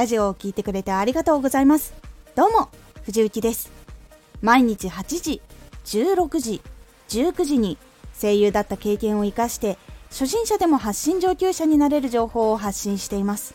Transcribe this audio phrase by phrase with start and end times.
[0.00, 1.92] ラジオを聞いてくれてありがとうございます。
[2.34, 2.70] どうも
[3.04, 3.70] 藤幸です。
[4.40, 5.42] 毎日8時
[5.84, 6.62] 16時
[7.10, 7.76] 19時に
[8.18, 9.76] 声優だった経験を生かして
[10.08, 13.54] 初心者でも発信上級者になれる情報を発信しています。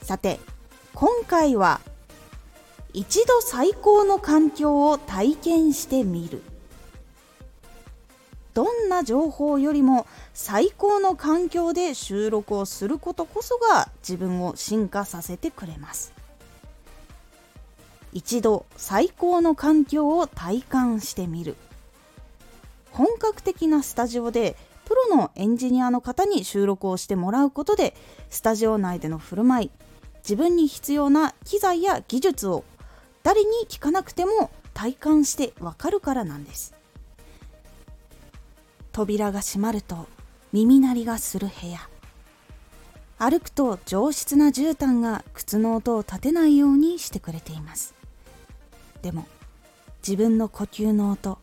[0.00, 0.40] さて
[0.94, 1.82] 今回は
[2.94, 6.42] 一度最高の環境を体験してみる。
[8.54, 16.12] どんな情報よりも最高の環境で収録をすることこそが自分を進化させてくれます。
[18.12, 21.56] 一度最高の環境を体感してみる。
[22.90, 27.94] 本格的なスタジオでプロのエンジニアの方に収録をしてもらうことで
[28.28, 29.70] スタジオ内での振る舞い
[30.18, 32.64] 自分に必要な機材や技術を
[33.22, 36.74] 誰に聞かなくても体感してわかるからなんです。
[38.92, 40.06] 扉が閉まると
[40.52, 41.80] 耳鳴りがする部屋。
[43.18, 47.94] 歩くと上質な絨毯が靴の音を立てないようにしてくれています。
[49.00, 49.26] でも
[50.06, 51.38] 自分の呼吸の音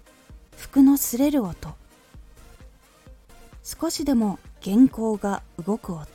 [0.58, 1.76] 服の擦れる音
[3.64, 6.06] 少しでも原稿が動く音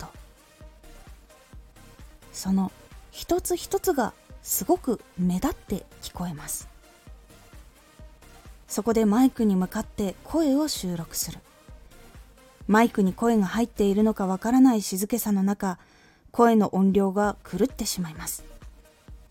[2.33, 2.71] その
[3.11, 6.74] 一つ一つがすごく目立って聞こえます。
[8.75, 11.39] そこでマイクに向かって声を収録する。
[12.67, 15.79] マイクに声が入っているのかわからない静けさの中
[16.33, 18.45] 声の音量が狂ってしまいます。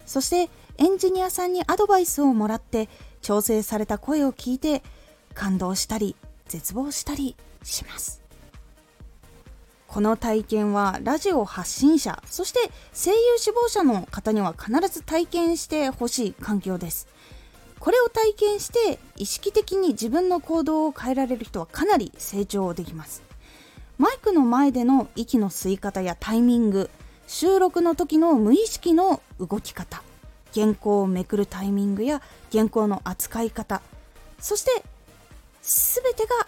[0.05, 2.87] そしてエンジニアさんにアドバイスをもらって
[3.21, 4.81] 調整された声を聞いて
[5.33, 6.15] 感動したり
[6.47, 8.21] 絶望したりします。
[9.87, 12.59] この体験はラジオ発信者そして
[12.93, 17.09] 声優志望者の方には必ず体験してほしい環境です。
[17.83, 23.21] これを体験して意識的に自分の行動を変えられる人はかなり成長できます。
[23.97, 26.89] マイクの前での息の吸い方やタイミング
[27.27, 30.01] 収録の時の無意識の動き方
[30.55, 32.21] 原稿をめくるタイミングや
[32.53, 33.81] 原稿の扱い方
[34.39, 34.71] そして
[35.61, 36.47] 全てが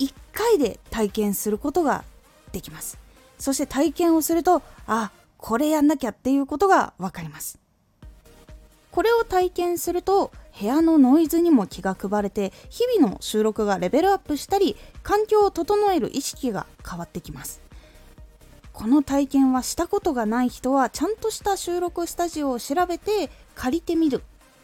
[0.00, 2.04] 1回で体験することが
[2.52, 2.98] できます。
[3.38, 7.58] そして体験をするとあこれやんなきゃっていうことが分かります。
[8.90, 17.60] これを体験すると部屋のノイズにも気が配れて日々の収録がレベルアップしたり環境を整える意識が変わってきます。
[18.72, 24.22] この体験はしたことがない人はちゃんとした収録スタジオを調べて借りてみる。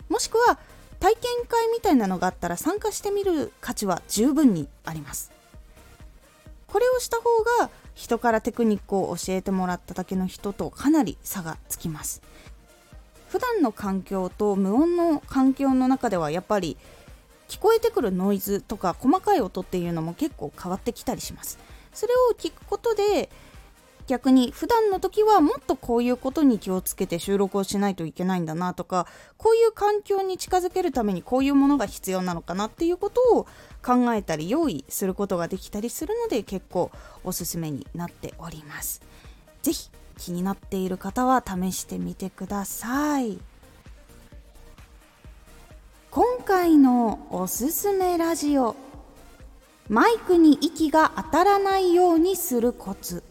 [0.09, 0.59] もしくは
[0.99, 5.31] 体験会みたいなのがあったら参加してみる価値は十分にあります。
[6.67, 7.23] これをした方
[7.59, 12.23] が人からテクニックを教えてもらっただけの人とかなり差がつきます。
[13.31, 16.77] 普段の環境と無音の環境の中ではやっぱり
[17.49, 21.59] 聞こえてくるノイズとか細かい音っていうのも結構変わってきたりします
[21.95, 23.31] それを聞くことで
[24.09, 33.47] 逆に普段の時はもっとこういうことに気をつけて収録をしないといけないんだなとかこういう環境に近づけるためにこういうものが必要なのかなっていうことを
[33.85, 36.91] 考えたり用意することができたりするので結構
[37.23, 39.01] おすすめになっております。
[39.63, 39.91] ぜひ
[40.21, 43.39] 気になっている方は試してみてください。
[46.11, 48.77] 今回のおすすめラジオ。
[49.89, 53.25] マイクに息が当たらないようにするコツ。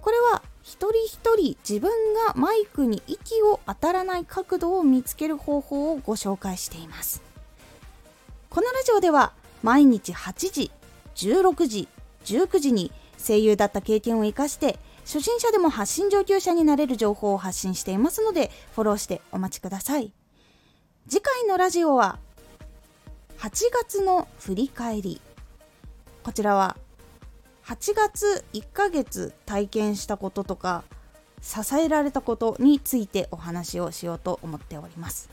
[0.00, 1.90] これは一人一人自分
[2.26, 7.20] がマイクに息を当たらない角度を見つける方法をご紹介しています。
[8.48, 9.32] このラジオでは
[9.64, 10.70] 毎日8時
[11.16, 11.88] 16時
[12.24, 20.12] 19時に声優だった経験を生かして初心者でも発信上級者になれる情報を発信していますのでフォローしてお待ちください。
[21.08, 22.18] 次回のラジオは
[23.38, 25.20] 8月の振り返り。
[26.22, 26.76] こちらは
[27.64, 30.84] 8月1ヶ月体験したこととか
[31.40, 35.30] 支えられたことについてお話をしようと思っております。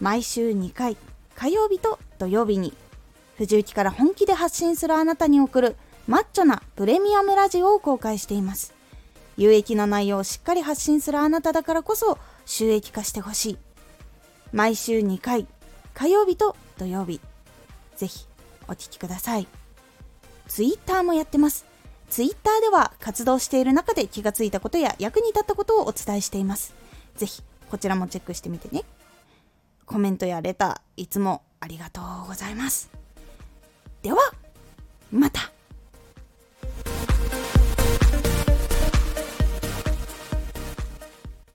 [0.00, 0.96] 毎週2回
[1.34, 2.74] 火曜日と土曜日に
[3.36, 5.76] 藤雪から本気で発信するあなたに送る
[6.06, 8.74] マッチョなプレミアムラジオを公開しています。
[9.36, 13.58] 有益な内容をしっかり発信するあなただからこそ収益化してほしい。
[14.52, 15.46] 毎週2回、
[15.94, 17.20] 火曜日と土曜日。
[17.96, 18.26] ぜひ
[18.68, 19.48] お聴きください。
[20.46, 21.66] ツイッターもやってます。
[22.08, 26.72] ツイッターでは活動している中で気がついたことや役に立ったことをお伝えしています。
[27.16, 28.84] ぜひこちらもチェックしてみてね。
[29.86, 32.90] コメントやレター、いつもありがとうございます。
[34.02, 34.18] では、
[35.10, 35.50] また